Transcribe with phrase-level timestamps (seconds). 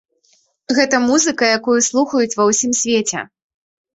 [0.77, 3.19] Гэта музыка, якую слухаюць ва ўсім свеце.